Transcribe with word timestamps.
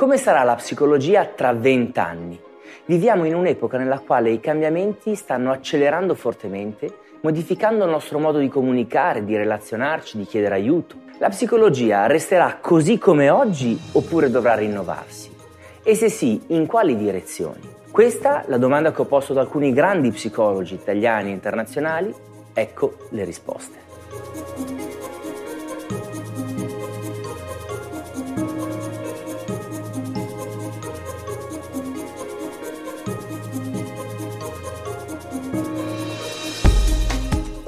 Come 0.00 0.16
sarà 0.16 0.44
la 0.44 0.54
psicologia 0.54 1.26
tra 1.26 1.52
vent'anni? 1.52 2.40
Viviamo 2.86 3.26
in 3.26 3.34
un'epoca 3.34 3.76
nella 3.76 3.98
quale 3.98 4.30
i 4.30 4.40
cambiamenti 4.40 5.14
stanno 5.14 5.52
accelerando 5.52 6.14
fortemente, 6.14 6.90
modificando 7.20 7.84
il 7.84 7.90
nostro 7.90 8.18
modo 8.18 8.38
di 8.38 8.48
comunicare, 8.48 9.26
di 9.26 9.36
relazionarci, 9.36 10.16
di 10.16 10.24
chiedere 10.24 10.54
aiuto. 10.54 10.94
La 11.18 11.28
psicologia 11.28 12.06
resterà 12.06 12.56
così 12.62 12.96
come 12.96 13.28
oggi 13.28 13.78
oppure 13.92 14.30
dovrà 14.30 14.54
rinnovarsi? 14.54 15.36
E 15.82 15.94
se 15.94 16.08
sì, 16.08 16.44
in 16.46 16.64
quali 16.64 16.96
direzioni? 16.96 17.68
Questa 17.90 18.44
è 18.44 18.48
la 18.48 18.56
domanda 18.56 18.92
che 18.92 19.02
ho 19.02 19.04
posto 19.04 19.32
ad 19.32 19.38
alcuni 19.38 19.74
grandi 19.74 20.12
psicologi 20.12 20.72
italiani 20.72 21.28
e 21.28 21.34
internazionali. 21.34 22.10
Ecco 22.54 22.94
le 23.10 23.24
risposte. 23.24 24.99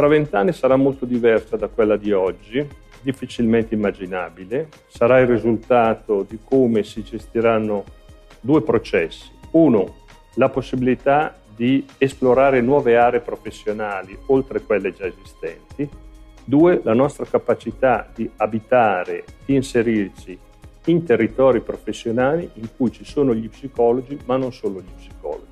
Tra 0.03 0.11
vent'anni 0.11 0.53
sarà 0.53 0.75
molto 0.75 1.05
diversa 1.05 1.57
da 1.57 1.69
quella 1.69 1.97
di 1.97 2.11
oggi, 2.11 2.67
difficilmente 3.03 3.77
immaginabile. 3.77 4.67
Sarà 4.89 5.21
il 5.21 5.29
risultato 5.29 6.27
di 6.29 6.41
come 6.43 6.83
si 6.83 7.05
gestiranno 7.05 7.85
due 8.41 8.63
processi. 8.63 9.31
Uno, 9.53 9.99
la 10.35 10.49
possibilità 10.49 11.37
di 11.55 11.87
esplorare 11.99 12.61
nuove 12.61 12.97
aree 12.97 13.21
professionali 13.21 14.19
oltre 14.27 14.63
quelle 14.63 14.93
già 14.93 15.07
esistenti. 15.07 15.89
Due, 16.45 16.81
la 16.83 16.95
nostra 16.95 17.25
capacità 17.25 18.11
di 18.13 18.29
abitare, 18.39 19.23
di 19.45 19.55
inserirci 19.55 20.37
in 20.87 21.05
territori 21.05 21.61
professionali 21.61 22.51
in 22.55 22.67
cui 22.77 22.91
ci 22.91 23.05
sono 23.05 23.33
gli 23.33 23.49
psicologi, 23.49 24.19
ma 24.25 24.37
non 24.37 24.53
solo 24.53 24.81
gli 24.81 24.93
psicologi. 24.97 25.52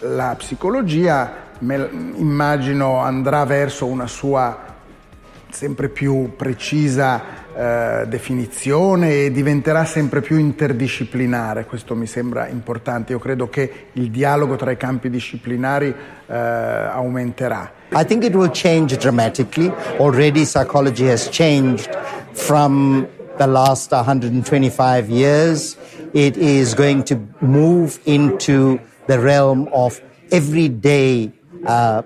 La 0.00 0.36
psicologia, 0.36 1.32
immagino, 1.58 2.98
andrà 2.98 3.44
verso 3.44 3.86
una 3.86 4.06
sua 4.06 4.76
sempre 5.50 5.88
più 5.88 6.36
precisa 6.36 7.22
eh, 7.56 8.04
definizione 8.06 9.24
e 9.24 9.32
diventerà 9.32 9.84
sempre 9.84 10.20
più 10.20 10.38
interdisciplinare, 10.38 11.64
questo 11.64 11.96
mi 11.96 12.06
sembra 12.06 12.46
importante. 12.46 13.12
Io 13.12 13.18
credo 13.18 13.48
che 13.48 13.88
il 13.94 14.10
dialogo 14.10 14.54
tra 14.54 14.70
i 14.70 14.76
campi 14.76 15.10
disciplinari 15.10 15.92
eh, 16.26 16.36
aumenterà. 16.36 17.72
I 17.90 18.04
think 18.04 18.22
it 18.22 18.34
will 18.34 18.50
change 18.52 18.96
dramatically. 18.96 19.72
Already 19.98 20.44
psychology 20.44 21.08
has 21.08 21.28
changed 21.30 21.88
from 22.32 23.04
the 23.36 23.46
last 23.46 23.90
125 23.90 25.10
years. 25.10 25.76
It 26.12 26.36
is 26.36 26.74
going 26.74 27.02
to 27.04 27.18
move 27.40 27.98
into 28.04 28.78
the 29.08 29.18
realm 29.18 29.68
of 29.72 30.00
everyday 30.30 31.32
uh, 31.66 32.02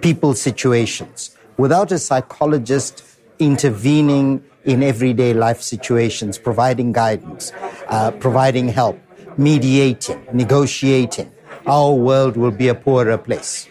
people 0.00 0.34
situations. 0.34 1.36
Without 1.56 1.90
a 1.90 1.98
psychologist 1.98 3.02
intervening 3.38 4.44
in 4.64 4.82
everyday 4.82 5.34
life 5.34 5.60
situations, 5.60 6.38
providing 6.38 6.92
guidance, 6.92 7.52
uh, 7.88 8.10
providing 8.12 8.68
help, 8.68 8.98
mediating, 9.36 10.24
negotiating, 10.32 11.32
our 11.66 11.92
world 11.94 12.36
will 12.36 12.50
be 12.50 12.68
a 12.68 12.74
poorer 12.74 13.18
place. 13.18 13.68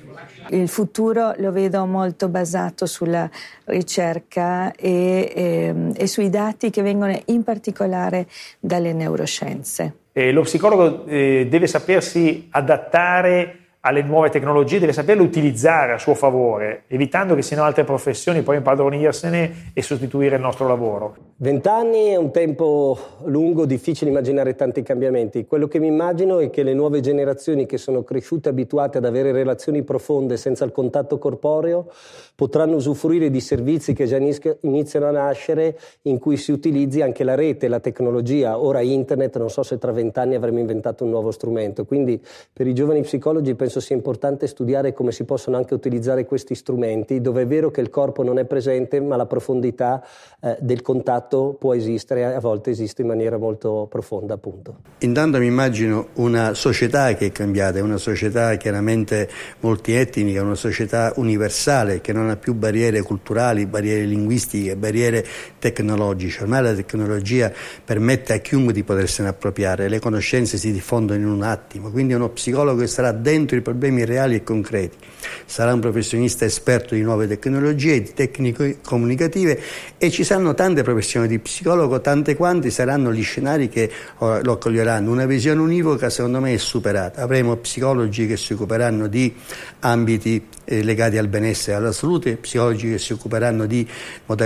Il 0.53 0.67
futuro 0.67 1.34
lo 1.38 1.51
vedo 1.51 1.85
molto 1.85 2.28
basato 2.28 2.85
sulla 2.85 3.29
ricerca 3.66 4.73
e, 4.73 5.31
e, 5.34 5.75
e 5.95 6.07
sui 6.07 6.29
dati 6.29 6.69
che 6.69 6.81
vengono 6.81 7.17
in 7.28 7.44
particolare 7.44 8.28
dalle 8.59 8.91
neuroscienze. 8.91 9.95
Eh, 10.11 10.34
lo 10.34 10.41
psicologo 10.41 11.06
eh, 11.06 11.47
deve 11.50 11.67
sapersi 11.67 12.50
adattare 12.51 13.59
alle 13.79 14.01
nuove 14.03 14.29
tecnologie, 14.29 14.79
deve 14.79 14.91
saperle 14.91 15.23
utilizzare 15.23 15.94
a 15.94 15.97
suo 15.97 16.16
favore, 16.16 16.84
evitando 16.88 17.34
che 17.34 17.41
siano 17.41 17.63
altre 17.63 17.85
professioni 17.85 18.41
poi 18.41 18.57
impadronirsene 18.57 19.72
e 19.73 19.81
sostituire 19.81 20.35
il 20.35 20.41
nostro 20.41 20.67
lavoro. 20.67 21.16
Vent'anni 21.44 22.09
è 22.09 22.18
un 22.18 22.29
tempo 22.29 22.96
lungo, 23.24 23.66
difficile 23.66 24.12
immaginare 24.12 24.53
tanti 24.53 24.84
cambiamenti. 24.84 25.47
Quello 25.47 25.68
che 25.68 25.79
mi 25.79 25.88
immagino 25.88 26.38
è 26.38 26.52
che 26.52 26.62
le 26.62 26.75
nuove 26.75 27.00
generazioni 27.00 27.66
che 27.66 27.79
sono 27.79 28.03
cresciute 28.03 28.50
abituate 28.50 29.00
ad 29.00 29.06
avere 29.06 29.31
relazioni 29.31 29.81
profonde 29.81 30.38
senza 30.38 30.66
il 30.66 30.72
contatto 30.72 31.18
corporeo 31.18 31.90
potranno 32.35 32.75
usufruire 32.75 33.31
di 33.31 33.40
servizi 33.40 33.94
che 33.94 34.06
già 34.06 34.18
iniziano 34.18 35.07
a 35.07 35.12
nascere 35.12 35.79
in 36.03 36.19
cui 36.19 36.38
si 36.38 36.52
utilizzi 36.52 37.02
anche 37.02 37.24
la 37.24 37.34
rete, 37.34 37.68
la 37.68 37.79
tecnologia, 37.79 38.59
ora 38.59 38.81
internet, 38.81 39.40
non 39.40 39.50
so 39.50 39.63
se 39.63 39.79
tra 39.79 39.91
vent'anni 39.91 40.35
avremo 40.35 40.59
inventato 40.59 41.06
un 41.06 41.09
nuovo 41.09 41.31
strumento. 41.31 41.85
Quindi 41.85 42.22
per 42.53 42.68
i 42.68 42.75
giovani 42.75 43.02
psicologi 43.02 43.56
penso 43.56 43.79
sia 43.79 43.96
importante 43.96 44.46
studiare 44.46 44.94
come 44.94 45.12
si 45.12 45.23
possono 45.23 45.58
anche 45.58 45.73
utilizzare 45.73 46.23
questi 46.23 46.53
strumenti, 46.53 47.19
dove 47.19 47.41
è 47.41 47.47
vero 47.47 47.72
che 47.72 47.81
il 47.81 47.90
corpo 47.90 48.22
non 48.22 48.38
è 48.38 48.46
presente, 48.46 49.02
ma 49.02 49.16
la 49.16 49.25
profondità 49.25 50.06
eh, 50.40 50.56
del 50.59 50.84
contatto 50.84 51.29
può 51.58 51.74
esistere, 51.74 52.25
a 52.25 52.40
volte 52.40 52.72
esiste 52.72 53.02
in 53.02 53.08
maniera 53.08 53.38
molto 53.38 53.88
profonda 53.90 54.34
appunto. 54.34 54.78
Intanto 55.00 55.40
mi 55.40 55.46
immagino 55.46 56.09
una 56.16 56.53
società 56.53 57.14
che 57.16 57.28
è 57.28 57.31
cambiata, 57.31 57.81
una 57.81 57.97
società 57.97 58.56
chiaramente 58.56 59.30
multietnica, 59.62 60.41
una 60.41 60.56
società 60.56 61.14
universale 61.16 62.02
che 62.02 62.12
non 62.14 62.30
ha 62.30 62.36
più 62.36 62.53
barriere 62.53 63.02
culturali, 63.02 63.66
barriere 63.66 64.03
linguistiche, 64.03 64.75
barriere 64.75 65.25
tecnologiche. 65.58 66.44
Ormai 66.44 66.64
la 66.64 66.74
tecnologia 66.74 67.52
permette 67.84 68.34
a 68.34 68.38
chiunque 68.38 68.74
di 68.74 68.84
potersene 68.84 69.30
appropriare, 69.30 69.88
le 69.88 70.00
conoscenze 70.00 70.58
si 70.58 70.72
diffondono 70.72 71.20
in 71.20 71.28
un 71.28 71.44
attimo, 71.44 71.90
quindi 71.91 72.14
uno 72.14 72.30
psicologo 72.30 72.81
che 72.81 72.88
sarà 72.88 73.12
dentro 73.12 73.56
i 73.56 73.62
problemi 73.62 74.06
reali 74.06 74.36
e 74.36 74.44
concreti, 74.44 74.97
sarà 75.46 75.74
un 75.74 75.80
professionista 75.80 76.46
esperto 76.46 76.96
di 76.96 77.02
nuove 77.02 77.28
tecnologie, 77.28 78.02
di 78.02 78.14
tecniche 78.14 78.80
comunicative 78.84 79.59
e 79.97 80.09
ci 80.09 80.24
saranno 80.24 80.53
tante 80.53 80.84
professioni 80.84 81.21
di 81.28 81.40
psicologo, 81.40 82.02
tante 82.02 82.36
quante 82.36 82.70
saranno 82.70 83.14
gli 83.14 83.24
scenari 83.24 83.70
che 83.70 83.90
lo 84.20 84.52
accoglieranno. 84.52 85.12
Una 85.12 85.26
visione 85.26 85.62
univoca 85.62 86.09
secondo 86.09 86.40
me 86.40 86.53
è 86.53 86.58
superata. 86.58 87.22
Avremo 87.22 87.56
psicologi 87.58 88.28
che 88.28 88.38
si 88.38 88.53
occuperanno 88.53 89.08
di 89.08 89.34
ambiti 89.79 90.47
eh, 90.66 90.84
legati 90.84 91.18
al 91.18 91.28
benessere 91.28 91.73
e 91.73 91.79
alla 91.79 91.91
salute, 91.91 92.38
psicologi 92.38 92.90
che 92.90 92.97
si 92.97 93.14
occuperanno 93.14 93.66
di 93.66 93.88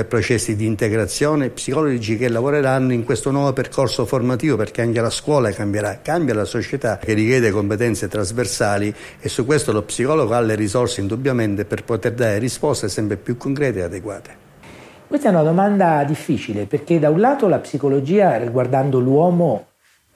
processi 0.07 0.55
di 0.55 0.65
integrazione, 0.65 1.49
psicologi 1.49 2.17
che 2.17 2.29
lavoreranno 2.29 2.93
in 2.93 3.03
questo 3.03 3.31
nuovo 3.31 3.53
percorso 3.53 4.05
formativo 4.05 4.55
perché 4.55 4.81
anche 4.81 5.01
la 5.01 5.09
scuola 5.09 5.51
cambierà, 5.51 5.99
cambia 6.01 6.33
la 6.33 6.45
società 6.45 6.97
che 6.97 7.13
richiede 7.13 7.51
competenze 7.51 8.07
trasversali 8.07 8.93
e 9.19 9.29
su 9.29 9.45
questo 9.45 9.71
lo 9.71 9.83
psicologo 9.83 10.33
ha 10.33 10.39
le 10.39 10.55
risorse 10.55 11.01
indubbiamente 11.01 11.65
per 11.65 11.83
poter 11.83 12.13
dare 12.13 12.37
risposte 12.39 12.89
sempre 12.89 13.17
più 13.17 13.37
concrete 13.37 13.79
e 13.79 13.83
adeguate. 13.83 14.44
Questa 15.07 15.27
è 15.27 15.31
una 15.31 15.43
domanda 15.43 16.03
difficile 16.03 16.65
perché 16.65 16.97
da 16.97 17.09
un 17.09 17.19
lato 17.19 17.47
la 17.47 17.59
psicologia 17.59 18.37
riguardando 18.37 18.99
l'uomo, 18.99 19.67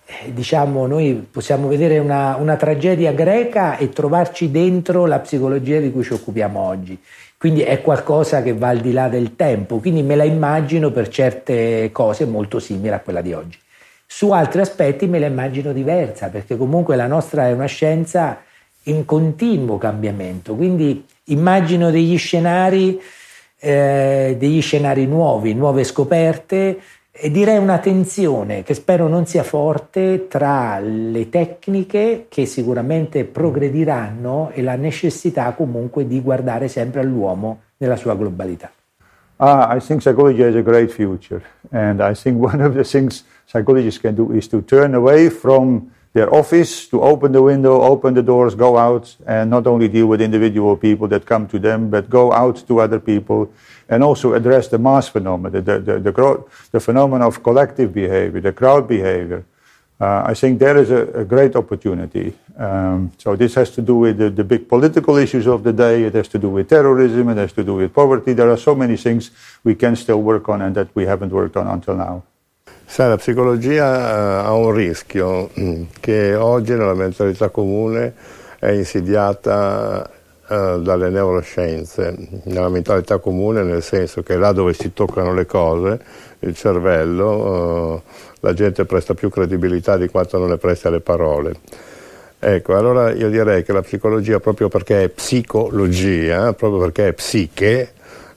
eh, 0.05 0.33
diciamo, 0.33 0.87
noi 0.87 1.27
possiamo 1.29 1.67
vedere 1.67 1.99
una, 1.99 2.35
una, 2.37 2.55
tragedia 2.55 3.11
greca 3.13 3.77
e 3.77 3.89
trovarci 3.89 4.49
dentro 4.49 5.05
la 5.05 5.19
psicologia 5.19 5.79
di 5.79 5.91
cui 5.91 6.03
ci 6.03 6.13
occupiamo 6.13 6.59
oggi. 6.59 6.99
Quindi 7.37 7.61
è 7.61 7.81
qualcosa 7.81 8.41
che 8.41 8.53
va 8.53 8.69
al 8.69 8.79
di 8.79 8.91
là 8.91 9.07
del 9.07 9.35
tempo, 9.35 9.77
quindi 9.77 10.01
me 10.01 10.15
la 10.15 10.23
immagino 10.23 10.91
per 10.91 11.07
certe 11.07 11.91
cose 11.91 12.25
molto 12.25 12.59
simile 12.59 12.95
a 12.95 12.99
quella 12.99 13.21
di 13.21 13.31
oggi. 13.31 13.59
Su 14.07 14.31
altri 14.31 14.61
aspetti 14.61 15.05
me 15.05 15.19
la 15.19 15.27
immagino 15.27 15.71
diversa, 15.71 16.29
perché 16.29 16.57
comunque 16.57 16.95
la 16.95 17.05
nostra 17.05 17.47
è 17.47 17.51
una 17.51 17.67
scienza 17.67 18.41
in 18.83 19.05
continuo 19.05 19.77
cambiamento, 19.77 20.55
quindi 20.55 21.05
immagino 21.25 21.91
degli 21.91 22.17
scenari, 22.17 22.99
eh, 23.59 24.35
degli 24.39 24.61
scenari 24.61 25.05
nuovi, 25.05 25.53
nuove 25.53 25.83
scoperte 25.83 26.79
e 27.11 27.31
direi 27.31 27.57
una 27.57 27.79
tensione 27.79 28.63
che 28.63 28.73
spero 28.73 29.07
non 29.07 29.25
sia 29.25 29.43
forte 29.43 30.27
tra 30.29 30.79
le 30.79 31.29
tecniche 31.29 32.27
che 32.29 32.45
sicuramente 32.45 33.25
progrediranno 33.25 34.51
e 34.53 34.61
la 34.61 34.75
necessità 34.75 35.51
comunque 35.51 36.07
di 36.07 36.21
guardare 36.21 36.69
sempre 36.69 37.01
all'uomo 37.01 37.61
nella 37.77 37.97
sua 37.97 38.15
globalità. 38.15 38.71
Uh, 39.41 39.75
I 39.75 39.79
think 39.79 40.01
psychology 40.01 40.43
has 40.43 40.55
a 40.55 40.61
great 40.61 40.91
future. 40.91 41.41
And 41.71 42.01
I 42.01 42.13
think 42.13 42.41
one 42.41 42.61
of 42.61 42.73
the 42.73 42.83
things 42.83 43.23
psychologists 43.45 43.99
can 43.99 44.13
do 44.13 44.33
is 44.33 44.47
to 44.49 44.61
turn 44.61 44.93
away 44.93 45.29
from 45.29 45.91
their 46.13 46.33
office, 46.33 46.87
to 46.87 47.01
open 47.01 47.31
the 47.31 47.41
window, 47.41 47.81
open 47.81 48.13
the 48.15 48.23
doors, 48.23 48.55
go 48.55 48.77
out, 48.77 49.15
and 49.27 49.49
not 49.49 49.67
only 49.67 49.87
deal 49.87 50.07
with 50.07 50.21
individual 50.21 50.75
people 50.75 51.07
that 51.07 51.25
come 51.25 51.47
to 51.47 51.59
them, 51.59 51.89
but 51.89 52.09
go 52.09 52.31
out 52.33 52.67
to 52.67 52.79
other 52.79 52.99
people 52.99 53.51
and 53.87 54.03
also 54.03 54.33
address 54.33 54.67
the 54.67 54.77
mass 54.77 55.07
phenomenon, 55.07 55.63
the, 55.63 55.79
the, 55.79 55.99
the, 55.99 56.43
the 56.71 56.79
phenomenon 56.79 57.27
of 57.27 57.43
collective 57.43 57.93
behavior, 57.93 58.41
the 58.41 58.51
crowd 58.51 58.87
behavior. 58.87 59.45
Uh, 59.99 60.23
I 60.27 60.33
think 60.33 60.59
there 60.59 60.77
is 60.77 60.91
a, 60.91 61.07
a 61.07 61.25
great 61.25 61.55
opportunity. 61.57 62.33
Um, 62.57 63.11
so 63.17 63.35
this 63.35 63.55
has 63.55 63.69
to 63.71 63.81
do 63.81 63.95
with 63.95 64.17
the, 64.17 64.29
the, 64.29 64.45
big 64.45 64.69
political 64.69 65.17
issues 65.17 65.45
of 65.45 65.63
the 65.63 65.73
day. 65.73 66.03
It 66.03 66.13
has 66.13 66.29
to 66.29 66.39
do 66.39 66.49
with 66.49 66.69
terrorism. 66.69 67.27
It 67.29 67.37
has 67.37 67.51
to 67.53 67.63
do 67.65 67.75
with 67.75 67.93
poverty. 67.93 68.31
There 68.31 68.49
are 68.49 68.57
so 68.57 68.73
many 68.75 68.95
things 68.95 69.31
we 69.63 69.75
can 69.75 69.97
still 69.97 70.21
work 70.21 70.47
on 70.47 70.61
and 70.61 70.73
that 70.75 70.87
we 70.95 71.05
haven't 71.05 71.31
worked 71.31 71.57
on 71.57 71.67
until 71.67 71.97
now. 71.97 72.23
Sai, 72.91 73.07
la 73.07 73.17
psicologia 73.17 73.85
uh, 73.85 74.45
ha 74.47 74.53
un 74.53 74.71
rischio 74.71 75.51
mm, 75.59 75.83
che 75.99 76.33
oggi 76.33 76.71
nella 76.71 76.95
mentalità 76.95 77.49
comune 77.49 78.15
è 78.57 78.71
insidiata 78.71 80.09
uh, 80.47 80.81
dalle 80.81 81.09
neuroscienze, 81.09 82.41
nella 82.45 82.67
mentalità 82.67 83.19
comune 83.19 83.61
nel 83.61 83.83
senso 83.83 84.23
che 84.23 84.37
là 84.37 84.53
dove 84.53 84.73
si 84.73 84.91
toccano 84.91 85.35
le 85.35 85.45
cose, 85.45 85.99
il 86.39 86.55
cervello, 86.55 87.29
uh, 87.29 88.01
la 88.39 88.53
gente 88.53 88.83
presta 88.85 89.13
più 89.13 89.29
credibilità 89.29 89.95
di 89.95 90.09
quanto 90.09 90.39
non 90.39 90.49
ne 90.49 90.57
presta 90.57 90.87
alle 90.87 90.99
parole. 90.99 91.57
Ecco, 92.39 92.75
allora 92.75 93.11
io 93.11 93.29
direi 93.29 93.63
che 93.63 93.71
la 93.71 93.83
psicologia, 93.83 94.39
proprio 94.39 94.67
perché 94.67 95.03
è 95.03 95.09
psicologia, 95.09 96.53
proprio 96.53 96.79
perché 96.79 97.09
è 97.09 97.13
psiche, 97.13 97.91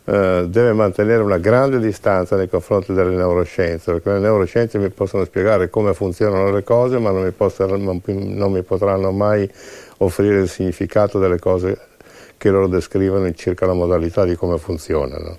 eh, 0.05 0.47
deve 0.49 0.73
mantenere 0.73 1.23
una 1.23 1.39
grande 1.39 1.79
distanza 1.79 2.37
nei 2.37 2.49
confronti 2.49 2.93
delle 2.93 3.15
neuroscienze, 3.15 3.93
perché 3.93 4.11
le 4.13 4.19
neuroscienze 4.19 4.79
mi 4.79 4.89
possono 4.91 5.25
spiegare 5.25 5.71
come 5.71 5.95
funzionano 5.95 6.51
le 6.51 6.65
cose, 6.65 6.99
ma 6.99 7.11
non 7.11 7.23
mi, 7.23 7.31
possono, 7.31 7.77
non 7.77 8.53
mi 8.53 8.63
potranno 8.63 9.13
mai 9.13 9.49
offrire 9.99 10.41
il 10.41 10.49
significato 10.49 11.19
delle 11.19 11.39
cose 11.39 11.79
che 12.37 12.51
loro 12.51 12.67
descrivono 12.67 13.31
circa 13.33 13.67
la 13.67 13.75
modalità 13.75 14.25
di 14.25 14.35
come 14.35 14.59
funzionano. 14.59 15.39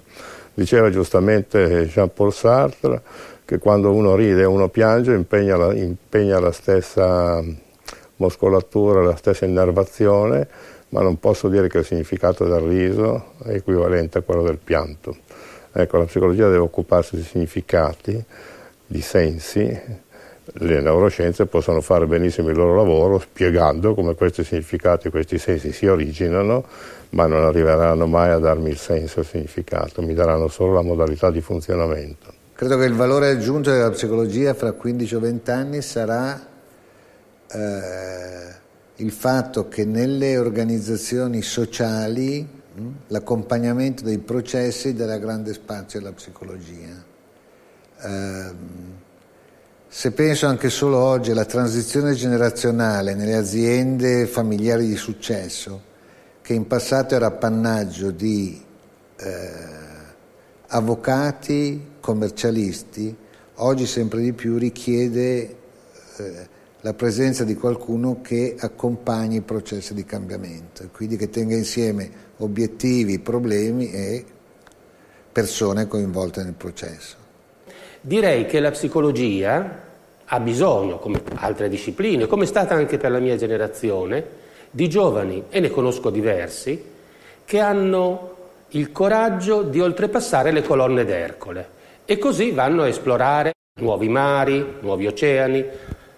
Diceva 0.54 0.90
giustamente 0.90 1.88
Jean-Paul 1.88 2.32
Sartre, 2.32 3.02
che 3.44 3.58
quando 3.58 3.92
uno 3.92 4.16
ride 4.16 4.42
e 4.42 4.46
uno 4.46 4.70
piange 4.70 5.14
impegna 5.14 5.58
la, 5.58 5.74
impegna 5.74 6.40
la 6.40 6.54
stessa 6.54 7.44
muscolatura, 8.16 9.02
la 9.02 9.18
stessa 9.18 9.44
innervazione, 9.44 10.48
ma 10.94 11.02
non 11.02 11.20
posso 11.20 11.50
dire 11.50 11.68
che 11.68 11.80
il 11.80 11.86
significato 11.86 12.46
del 12.46 12.60
riso 12.60 13.32
è 13.44 13.50
equivalente 13.50 14.20
a 14.20 14.22
quello 14.22 14.44
del 14.44 14.60
pianto. 14.60 15.18
Ecco, 15.72 15.98
la 15.98 16.06
psicologia 16.06 16.46
deve 16.46 16.60
occuparsi 16.60 17.16
di 17.16 17.24
significati, 17.24 18.24
di 18.86 19.02
sensi, 19.02 19.82
le 20.46 20.82
neuroscienze 20.82 21.48
possono 21.48 21.82
fare 21.82 22.06
benissimo 22.06 22.50
il 22.50 22.58
loro 22.58 22.76
lavoro 22.76 23.18
spiegando 23.18 23.96
come 23.96 24.14
questi 24.14 24.44
significati, 24.44 25.10
questi 25.10 25.40
sensi 25.40 25.72
si 25.72 25.88
originano, 25.88 26.64
ma 27.12 27.26
non 27.26 27.44
arriveranno 27.44 28.06
mai 28.06 28.30
a 28.30 28.38
darmi 28.38 28.70
il 28.70 28.78
senso 28.78 29.18
e 29.18 29.22
il 29.24 29.28
significato, 29.28 30.04
mi 30.04 30.14
daranno 30.14 30.48
solo 30.48 30.74
la 30.74 30.84
modalità 30.84 31.32
di 31.32 31.42
funzionamento. 31.42 32.32
Credo 32.54 32.78
che 32.78 32.86
il 32.86 32.94
valore 32.94 33.30
aggiunto 33.30 33.72
della 33.72 33.90
psicologia 33.90 34.54
fra 34.54 34.74
15 34.74 35.16
o 35.16 35.20
20 35.20 35.50
anni 35.50 35.82
sarà 35.82 36.40
eh, 37.52 38.62
il 38.98 39.12
fatto 39.12 39.68
che 39.68 39.86
nelle 39.86 40.38
organizzazioni 40.38 41.42
sociali 41.42 42.48
hm, 42.76 42.92
l'accompagnamento 43.08 44.04
dei 44.04 44.20
processi 44.20 44.94
darà 44.94 45.18
grande 45.18 45.54
spazio 45.54 46.00
alla 46.00 46.12
psicologia. 46.12 47.04
Eh, 48.02 48.52
se 49.88 50.12
penso 50.12 50.48
anche 50.48 50.70
solo 50.70 50.98
oggi 50.98 51.32
alla 51.32 51.46
transizione 51.46 52.14
generazionale 52.14 53.14
nelle 53.14 53.36
aziende 53.36 54.26
familiari 54.26 54.88
di 54.88 54.96
successo, 54.96 55.92
che 56.42 56.54
in 56.54 56.66
passato 56.68 57.16
era 57.16 57.28
appannaggio 57.28 58.12
di 58.12 58.60
eh, 59.18 59.52
avvocati, 60.68 61.92
commercialisti, 62.00 63.16
oggi 63.56 63.86
sempre 63.86 64.22
di 64.22 64.34
più 64.34 64.58
richiede 64.58 65.56
eh, 66.18 66.48
la 66.84 66.94
presenza 66.94 67.46
di 67.46 67.56
qualcuno 67.56 68.20
che 68.22 68.58
accompagni 68.60 69.38
i 69.38 69.42
processi 69.42 69.94
di 69.94 70.04
cambiamento, 70.04 70.84
quindi 70.92 71.16
che 71.16 71.30
tenga 71.30 71.56
insieme 71.56 72.12
obiettivi, 72.38 73.20
problemi 73.20 73.90
e 73.90 74.26
persone 75.32 75.88
coinvolte 75.88 76.44
nel 76.44 76.54
processo. 76.54 77.16
Direi 78.02 78.46
che 78.46 78.60
la 78.60 78.72
psicologia 78.72 79.80
ha 80.26 80.40
bisogno, 80.42 81.00
come 81.00 81.22
altre 81.36 81.70
discipline, 81.70 82.28
come 82.28 82.44
è 82.44 82.48
stata 82.48 82.76
anche 82.76 82.98
per 82.98 83.12
la 83.12 83.20
mia 83.20 83.38
generazione, 83.38 84.42
di 84.70 84.90
giovani, 84.90 85.46
e 85.50 85.62
ne 85.62 85.70
conosco 85.70 86.10
diversi, 86.10 86.84
che 87.46 87.60
hanno 87.60 88.36
il 88.70 88.92
coraggio 88.92 89.62
di 89.62 89.80
oltrepassare 89.80 90.52
le 90.52 90.64
colonne 90.64 91.06
d'Ercole 91.06 91.70
e 92.04 92.18
così 92.18 92.52
vanno 92.52 92.82
a 92.82 92.88
esplorare 92.90 93.54
nuovi 93.80 94.10
mari, 94.10 94.80
nuovi 94.82 95.08
oceani, 95.08 95.66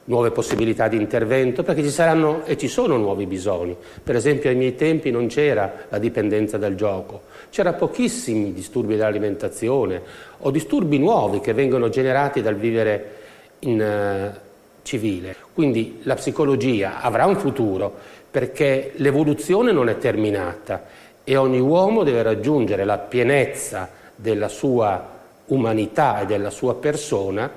nuove 0.05 0.31
possibilità 0.31 0.87
di 0.87 0.97
intervento, 0.97 1.63
perché 1.63 1.83
ci 1.83 1.89
saranno 1.89 2.45
e 2.45 2.57
ci 2.57 2.67
sono 2.67 2.97
nuovi 2.97 3.25
bisogni. 3.25 3.75
Per 4.03 4.15
esempio 4.15 4.49
ai 4.49 4.55
miei 4.55 4.75
tempi 4.75 5.11
non 5.11 5.27
c'era 5.27 5.85
la 5.89 5.97
dipendenza 5.97 6.57
dal 6.57 6.75
gioco, 6.75 7.21
c'era 7.49 7.73
pochissimi 7.73 8.53
disturbi 8.53 8.95
dell'alimentazione 8.95 10.01
o 10.39 10.51
disturbi 10.51 10.99
nuovi 10.99 11.39
che 11.39 11.53
vengono 11.53 11.89
generati 11.89 12.41
dal 12.41 12.55
vivere 12.55 13.13
in 13.59 13.81
uh, 13.81 14.39
civile. 14.83 15.35
Quindi 15.53 16.01
la 16.03 16.15
psicologia 16.15 17.01
avrà 17.01 17.25
un 17.25 17.37
futuro 17.37 17.93
perché 18.29 18.91
l'evoluzione 18.95 19.71
non 19.71 19.89
è 19.89 19.97
terminata 19.97 20.85
e 21.23 21.35
ogni 21.37 21.59
uomo 21.59 22.03
deve 22.03 22.21
raggiungere 22.21 22.83
la 22.83 22.97
pienezza 22.99 23.89
della 24.15 24.47
sua 24.47 25.13
umanità 25.47 26.21
e 26.21 26.25
della 26.25 26.49
sua 26.49 26.75
persona, 26.75 27.49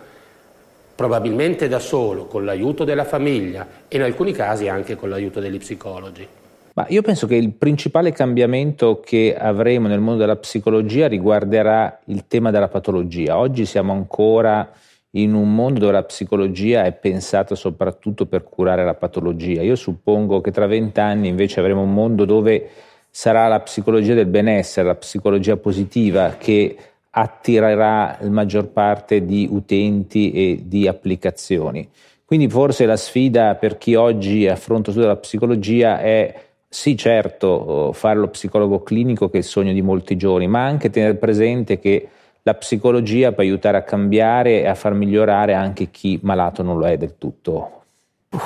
probabilmente 0.98 1.68
da 1.68 1.78
solo, 1.78 2.26
con 2.26 2.44
l'aiuto 2.44 2.82
della 2.82 3.04
famiglia 3.04 3.64
e 3.86 3.94
in 3.94 4.02
alcuni 4.02 4.32
casi 4.32 4.66
anche 4.66 4.96
con 4.96 5.08
l'aiuto 5.08 5.38
degli 5.38 5.58
psicologi. 5.58 6.26
Ma 6.74 6.86
io 6.88 7.02
penso 7.02 7.28
che 7.28 7.36
il 7.36 7.52
principale 7.52 8.10
cambiamento 8.10 8.98
che 8.98 9.36
avremo 9.38 9.86
nel 9.86 10.00
mondo 10.00 10.18
della 10.18 10.34
psicologia 10.34 11.06
riguarderà 11.06 12.00
il 12.06 12.26
tema 12.26 12.50
della 12.50 12.66
patologia. 12.66 13.38
Oggi 13.38 13.64
siamo 13.64 13.92
ancora 13.92 14.72
in 15.10 15.34
un 15.34 15.54
mondo 15.54 15.78
dove 15.78 15.92
la 15.92 16.02
psicologia 16.02 16.82
è 16.82 16.92
pensata 16.92 17.54
soprattutto 17.54 18.26
per 18.26 18.42
curare 18.42 18.84
la 18.84 18.94
patologia. 18.94 19.62
Io 19.62 19.76
suppongo 19.76 20.40
che 20.40 20.50
tra 20.50 20.66
vent'anni 20.66 21.28
invece 21.28 21.60
avremo 21.60 21.82
un 21.82 21.94
mondo 21.94 22.24
dove 22.24 22.70
sarà 23.08 23.46
la 23.46 23.60
psicologia 23.60 24.14
del 24.14 24.26
benessere, 24.26 24.88
la 24.88 24.96
psicologia 24.96 25.56
positiva 25.56 26.34
che 26.36 26.76
attirerà 27.10 28.18
la 28.20 28.30
maggior 28.30 28.68
parte 28.68 29.24
di 29.24 29.48
utenti 29.50 30.32
e 30.32 30.62
di 30.64 30.86
applicazioni. 30.86 31.88
Quindi 32.24 32.48
forse 32.48 32.84
la 32.84 32.96
sfida 32.96 33.54
per 33.54 33.78
chi 33.78 33.94
oggi 33.94 34.46
affronta 34.46 34.92
tutta 34.92 35.06
la 35.06 35.16
psicologia 35.16 35.98
è 35.98 36.46
sì 36.68 36.96
certo 36.96 37.92
fare 37.94 38.18
lo 38.18 38.28
psicologo 38.28 38.82
clinico 38.82 39.30
che 39.30 39.36
è 39.36 39.40
il 39.40 39.44
sogno 39.44 39.72
di 39.72 39.80
molti 39.80 40.16
giovani, 40.16 40.46
ma 40.46 40.64
anche 40.64 40.90
tenere 40.90 41.14
presente 41.14 41.78
che 41.78 42.08
la 42.42 42.54
psicologia 42.54 43.32
può 43.32 43.42
aiutare 43.42 43.78
a 43.78 43.82
cambiare 43.82 44.60
e 44.60 44.66
a 44.66 44.74
far 44.74 44.92
migliorare 44.94 45.54
anche 45.54 45.90
chi 45.90 46.18
malato 46.22 46.62
non 46.62 46.78
lo 46.78 46.86
è 46.86 46.96
del 46.96 47.16
tutto. 47.18 47.82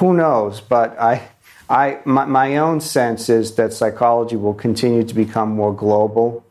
Who 0.00 0.12
knows, 0.12 0.60
but 0.60 0.94
I, 0.98 1.18
I, 1.68 1.98
my, 2.04 2.24
my 2.26 2.58
own 2.58 2.80
sense 2.80 3.32
is 3.32 3.54
that 3.54 3.72
psychology 3.72 4.36
will 4.36 4.54
continue 4.54 5.04
to 5.04 5.14
become 5.14 5.52
more 5.52 5.74
global, 5.74 6.42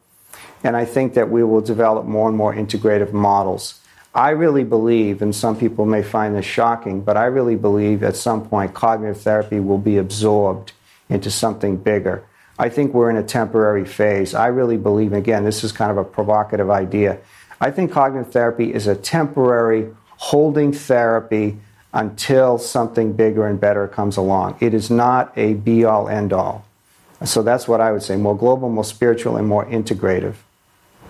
and 0.63 0.75
I 0.75 0.85
think 0.85 1.13
that 1.15 1.29
we 1.29 1.43
will 1.43 1.61
develop 1.61 2.05
more 2.05 2.27
and 2.27 2.37
more 2.37 2.53
integrative 2.53 3.13
models. 3.13 3.79
I 4.13 4.31
really 4.31 4.63
believe, 4.63 5.21
and 5.21 5.33
some 5.33 5.57
people 5.57 5.85
may 5.85 6.03
find 6.03 6.35
this 6.35 6.45
shocking, 6.45 7.01
but 7.01 7.15
I 7.15 7.25
really 7.25 7.55
believe 7.55 8.03
at 8.03 8.15
some 8.15 8.45
point 8.47 8.73
cognitive 8.73 9.21
therapy 9.21 9.59
will 9.59 9.77
be 9.77 9.97
absorbed 9.97 10.73
into 11.09 11.31
something 11.31 11.77
bigger. 11.77 12.23
I 12.59 12.69
think 12.69 12.93
we're 12.93 13.09
in 13.09 13.17
a 13.17 13.23
temporary 13.23 13.85
phase. 13.85 14.35
I 14.35 14.47
really 14.47 14.77
believe, 14.77 15.13
again, 15.13 15.45
this 15.45 15.63
is 15.63 15.71
kind 15.71 15.91
of 15.91 15.97
a 15.97 16.03
provocative 16.03 16.69
idea. 16.69 17.19
I 17.59 17.71
think 17.71 17.91
cognitive 17.91 18.31
therapy 18.33 18.73
is 18.73 18.85
a 18.85 18.95
temporary 18.95 19.89
holding 20.17 20.73
therapy 20.73 21.57
until 21.93 22.57
something 22.57 23.13
bigger 23.13 23.47
and 23.47 23.59
better 23.59 23.87
comes 23.87 24.17
along. 24.17 24.57
It 24.59 24.73
is 24.73 24.89
not 24.89 25.31
a 25.37 25.53
be 25.53 25.85
all 25.85 26.07
end 26.07 26.33
all. 26.33 26.65
So 27.23 27.43
that's 27.43 27.67
what 27.67 27.81
I 27.81 27.91
would 27.91 28.03
say 28.03 28.15
more 28.17 28.37
global, 28.37 28.69
more 28.69 28.83
spiritual, 28.83 29.37
and 29.37 29.47
more 29.47 29.65
integrative. 29.65 30.35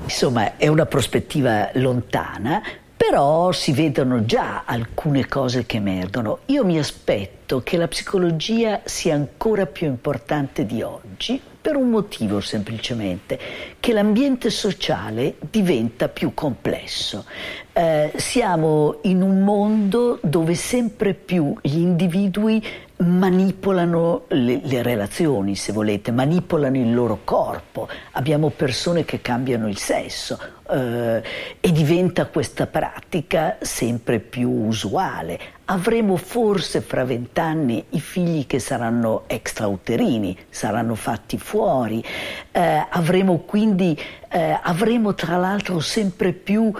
Insomma, 0.03 0.57
è 0.57 0.67
una 0.67 0.85
prospettiva 0.85 1.69
lontana, 1.73 2.61
però 2.95 3.51
si 3.51 3.71
vedono 3.71 4.25
già 4.25 4.63
alcune 4.65 5.27
cose 5.27 5.65
che 5.65 5.77
emergono. 5.77 6.39
Io 6.45 6.63
mi 6.63 6.77
aspetto 6.77 7.61
che 7.61 7.77
la 7.77 7.87
psicologia 7.87 8.81
sia 8.83 9.15
ancora 9.15 9.65
più 9.65 9.87
importante 9.87 10.65
di 10.65 10.81
oggi 10.81 11.41
per 11.61 11.75
un 11.75 11.89
motivo 11.89 12.41
semplicemente, 12.41 13.39
che 13.79 13.93
l'ambiente 13.93 14.49
sociale 14.49 15.35
diventa 15.39 16.09
più 16.09 16.33
complesso. 16.33 17.25
Eh, 17.71 18.11
siamo 18.15 18.97
in 19.03 19.21
un 19.21 19.43
mondo 19.43 20.19
dove 20.23 20.55
sempre 20.55 21.13
più 21.13 21.55
gli 21.61 21.77
individui 21.77 22.61
manipolano 22.97 24.25
le, 24.29 24.59
le, 24.63 24.81
relazioni, 24.83 25.55
se 25.55 25.71
volete, 25.71 26.11
manipolano 26.11 26.77
il 26.77 26.93
loro 26.93 27.19
corpo. 27.23 27.87
Abbiamo 28.11 28.49
persone 28.49 29.05
che 29.05 29.21
cambiano 29.21 29.67
il 29.67 29.77
sesso 29.77 30.39
eh, 30.71 31.23
e 31.59 31.71
diventa 31.71 32.25
questa 32.27 32.65
pratica 32.65 33.57
sempre 33.61 34.19
più 34.19 34.49
usuale. 34.49 35.39
Avremo 35.65 36.17
forse 36.17 36.81
fra 36.81 37.03
vent'anni 37.03 37.85
i 37.89 37.99
figli 37.99 38.45
che 38.47 38.59
saranno 38.59 39.23
extrauterini, 39.27 40.37
saranno 40.49 40.95
fatti 40.95 41.37
fuori. 41.37 42.03
Eh, 42.51 42.85
avremo 42.89 43.39
quindi, 43.39 43.97
eh, 44.29 44.59
avremo 44.61 45.13
tra 45.13 45.37
l'altro 45.37 45.79
sempre 45.79 46.33
più 46.33 46.73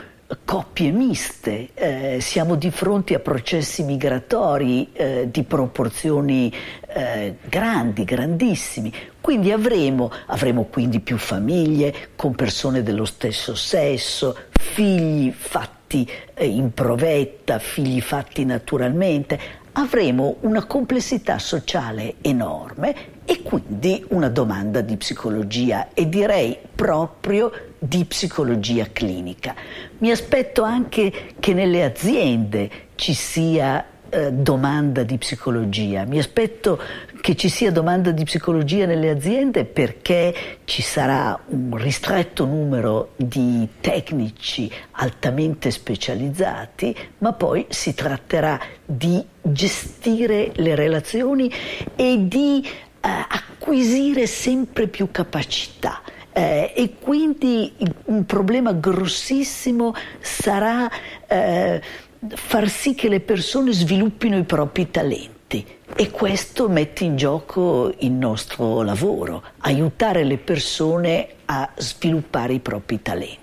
coppie 0.45 0.91
miste, 0.91 1.69
eh, 1.73 2.17
siamo 2.21 2.55
di 2.55 2.71
fronte 2.71 3.15
a 3.15 3.19
processi 3.19 3.83
migratori 3.83 4.89
eh, 4.93 5.27
di 5.31 5.43
proporzioni 5.43 6.53
eh, 6.88 7.35
grandi, 7.47 8.03
grandissimi, 8.03 8.93
quindi 9.19 9.51
avremo, 9.51 10.11
avremo 10.27 10.65
quindi 10.65 11.00
più 11.00 11.17
famiglie 11.17 12.09
con 12.15 12.33
persone 12.35 12.83
dello 12.83 13.05
stesso 13.05 13.55
sesso, 13.55 14.35
figli 14.51 15.31
fatti 15.31 16.09
eh, 16.33 16.45
in 16.45 16.73
provetta, 16.73 17.59
figli 17.59 18.01
fatti 18.01 18.45
naturalmente, 18.45 19.39
avremo 19.73 20.38
una 20.41 20.65
complessità 20.65 21.39
sociale 21.39 22.15
enorme 22.21 23.19
e 23.25 23.41
quindi 23.41 24.03
una 24.09 24.29
domanda 24.29 24.81
di 24.81 24.97
psicologia 24.97 25.89
e 25.93 26.09
direi 26.09 26.57
proprio 26.75 27.51
di 27.83 28.05
psicologia 28.05 28.85
clinica. 28.93 29.55
Mi 29.97 30.11
aspetto 30.11 30.61
anche 30.61 31.33
che 31.39 31.53
nelle 31.55 31.83
aziende 31.83 32.69
ci 32.93 33.15
sia 33.15 33.83
eh, 34.07 34.31
domanda 34.31 35.01
di 35.01 35.17
psicologia, 35.17 36.05
mi 36.05 36.19
aspetto 36.19 36.79
che 37.21 37.35
ci 37.35 37.50
sia 37.50 37.71
domanda 37.71 38.11
di 38.11 38.23
psicologia 38.23 38.85
nelle 38.85 39.09
aziende 39.09 39.65
perché 39.65 40.59
ci 40.65 40.83
sarà 40.83 41.39
un 41.47 41.75
ristretto 41.75 42.45
numero 42.45 43.13
di 43.15 43.67
tecnici 43.81 44.71
altamente 44.91 45.71
specializzati, 45.71 46.95
ma 47.19 47.33
poi 47.33 47.65
si 47.69 47.95
tratterà 47.95 48.59
di 48.85 49.25
gestire 49.41 50.51
le 50.55 50.75
relazioni 50.75 51.51
e 51.95 52.27
di 52.27 52.63
eh, 52.63 53.09
acquisire 53.27 54.27
sempre 54.27 54.85
più 54.85 55.09
capacità. 55.09 56.01
Eh, 56.33 56.71
e 56.75 56.93
quindi 57.00 57.73
un 58.05 58.25
problema 58.25 58.71
grossissimo 58.71 59.93
sarà 60.21 60.89
eh, 61.27 61.81
far 62.27 62.69
sì 62.69 62.95
che 62.95 63.09
le 63.09 63.19
persone 63.19 63.73
sviluppino 63.73 64.38
i 64.38 64.43
propri 64.43 64.89
talenti 64.89 65.65
e 65.93 66.09
questo 66.09 66.69
mette 66.69 67.03
in 67.03 67.17
gioco 67.17 67.93
il 68.00 68.11
nostro 68.11 68.81
lavoro, 68.81 69.43
aiutare 69.59 70.23
le 70.23 70.38
persone 70.38 71.27
a 71.45 71.69
sviluppare 71.75 72.53
i 72.53 72.59
propri 72.59 73.01
talenti. 73.01 73.39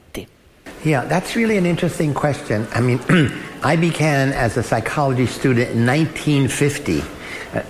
Yeah, 0.82 1.04
that's 1.06 1.34
really 1.34 1.58
an 1.58 1.66
interesting 1.66 2.14
question. 2.14 2.66
I 2.74 2.80
mean, 2.80 3.00
I 3.62 3.76
began 3.76 4.32
as 4.32 4.56
a 4.56 4.62
psychology 4.62 5.26
student 5.26 5.74
in 5.74 5.84
1950 5.84 7.16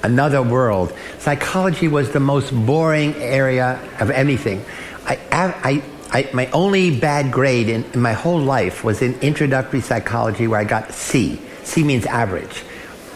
another 0.02 0.42
world. 0.42 0.92
Psychology 1.18 1.88
was 1.88 2.10
the 2.10 2.20
most 2.20 2.52
boring 2.66 3.14
area 3.16 3.78
of 4.00 4.10
anything. 4.10 4.64
I, 5.08 5.18
I, 5.32 5.82
I, 6.10 6.30
my 6.34 6.46
only 6.50 6.98
bad 6.98 7.32
grade 7.32 7.68
in, 7.68 7.84
in 7.92 8.00
my 8.00 8.12
whole 8.12 8.38
life 8.38 8.84
was 8.84 9.00
in 9.00 9.18
introductory 9.20 9.80
psychology 9.80 10.46
where 10.46 10.60
I 10.60 10.64
got 10.64 10.92
C. 10.92 11.40
C 11.64 11.82
means 11.82 12.04
average. 12.04 12.62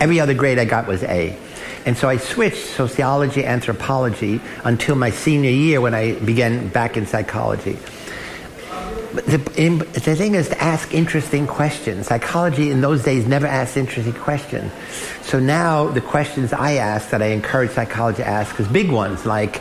Every 0.01 0.19
other 0.19 0.35
grade 0.35 0.59
I 0.59 0.65
got 0.65 0.87
was 0.87 1.03
A. 1.03 1.37
And 1.85 1.97
so 1.97 2.09
I 2.09 2.17
switched 2.17 2.65
sociology, 2.65 3.45
anthropology 3.45 4.41
until 4.65 4.95
my 4.95 5.11
senior 5.11 5.51
year 5.51 5.81
when 5.81 5.95
I 5.95 6.15
began 6.15 6.69
back 6.69 6.97
in 6.97 7.07
psychology. 7.07 7.77
But 9.15 9.27
the, 9.27 9.37
the 9.37 10.17
thing 10.17 10.35
is 10.35 10.49
to 10.49 10.63
ask 10.63 10.95
interesting 10.95 11.47
questions. 11.47 12.07
Psychology 12.07 12.71
in 12.71 12.81
those 12.81 13.03
days 13.05 13.27
never 13.27 13.47
asked 13.47 13.77
interesting 13.77 14.15
questions. 14.15 14.73
So 15.21 15.39
now 15.39 15.89
the 15.89 16.01
questions 16.01 16.55
I 16.55 16.75
ask 16.75 17.11
that 17.11 17.21
I 17.21 17.27
encourage 17.27 17.73
psychology 17.73 18.23
to 18.23 18.27
ask 18.27 18.59
is 18.59 18.67
big 18.69 18.91
ones 18.91 19.27
like, 19.27 19.61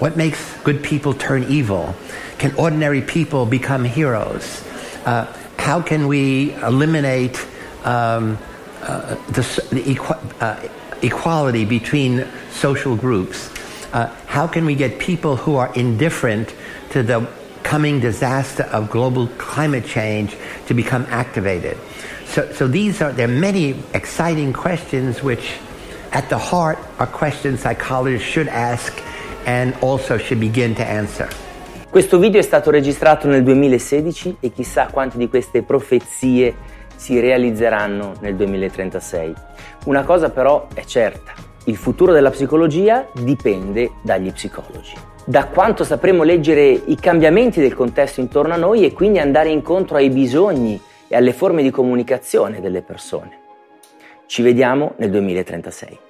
what 0.00 0.16
makes 0.16 0.56
good 0.62 0.82
people 0.82 1.12
turn 1.12 1.44
evil? 1.44 1.94
Can 2.38 2.54
ordinary 2.56 3.02
people 3.02 3.44
become 3.44 3.84
heroes? 3.84 4.64
Uh, 5.04 5.26
how 5.58 5.82
can 5.82 6.08
we 6.08 6.54
eliminate 6.54 7.38
um, 7.84 8.38
uh, 8.80 9.14
the, 9.26 9.42
the 9.70 9.82
equ- 9.94 10.42
uh, 10.42 10.68
equality 11.02 11.66
between 11.66 12.26
social 12.50 12.96
groups? 12.96 13.50
Uh, 13.92 14.06
how 14.26 14.46
can 14.46 14.64
we 14.64 14.74
get 14.74 14.98
people 14.98 15.36
who 15.36 15.56
are 15.56 15.72
indifferent 15.74 16.54
to 16.90 17.02
the 17.02 17.28
coming 17.62 18.00
disaster 18.00 18.62
of 18.72 18.90
global 18.90 19.26
climate 19.36 19.84
change 19.84 20.34
to 20.66 20.72
become 20.72 21.04
activated? 21.10 21.76
So, 22.24 22.50
so 22.52 22.66
these 22.66 23.02
are, 23.02 23.12
there 23.12 23.28
are 23.28 23.40
many 23.40 23.82
exciting 23.92 24.54
questions 24.54 25.22
which 25.22 25.58
at 26.12 26.30
the 26.30 26.38
heart 26.38 26.78
are 26.98 27.06
questions 27.06 27.60
psychologists 27.60 28.26
should 28.26 28.48
ask 28.48 29.02
and 29.44 29.74
also 29.80 30.18
should 30.18 30.38
begin 30.38 30.74
to 30.74 30.82
answer. 30.82 31.28
Questo 31.90 32.18
video 32.18 32.38
è 32.38 32.42
stato 32.42 32.70
registrato 32.70 33.26
nel 33.26 33.42
2016 33.42 34.36
e 34.40 34.52
chissà 34.52 34.88
quante 34.92 35.18
di 35.18 35.28
queste 35.28 35.62
profezie 35.62 36.54
si 36.94 37.18
realizzeranno 37.18 38.12
nel 38.20 38.36
2036. 38.36 39.34
Una 39.86 40.04
cosa 40.04 40.30
però 40.30 40.68
è 40.72 40.84
certa, 40.84 41.32
il 41.64 41.76
futuro 41.76 42.12
della 42.12 42.30
psicologia 42.30 43.08
dipende 43.12 43.92
dagli 44.02 44.32
psicologi. 44.32 44.94
Da 45.24 45.46
quanto 45.46 45.84
sapremo 45.84 46.22
leggere 46.22 46.68
i 46.68 46.96
cambiamenti 46.96 47.60
del 47.60 47.74
contesto 47.74 48.20
intorno 48.20 48.54
a 48.54 48.56
noi 48.56 48.84
e 48.84 48.92
quindi 48.92 49.18
andare 49.18 49.50
incontro 49.50 49.96
ai 49.96 50.10
bisogni 50.10 50.80
e 51.08 51.16
alle 51.16 51.32
forme 51.32 51.62
di 51.62 51.70
comunicazione 51.70 52.60
delle 52.60 52.82
persone. 52.82 53.38
Ci 54.26 54.42
vediamo 54.42 54.94
nel 54.96 55.10
2036. 55.10 56.09